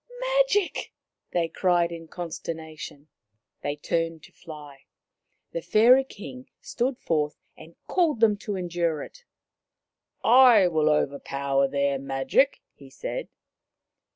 "Magic!" 0.35 0.91
they 1.31 1.47
cried 1.47 1.91
in 1.91 2.07
consternation. 2.07 3.07
They 3.61 3.75
turned 3.75 4.23
to 4.23 4.31
fly. 4.31 4.85
The 5.51 5.61
Fairy 5.61 6.03
King 6.03 6.49
stood 6.59 6.97
forth 6.97 7.37
and 7.55 7.75
called 7.85 8.19
them 8.19 8.35
to 8.37 8.55
endure 8.55 9.03
it. 9.03 9.25
"I 10.23 10.67
will 10.69 10.89
overpower 10.89 11.67
their 11.67 11.99
magic!" 11.99 12.63
he 12.73 12.89
said. 12.89 13.29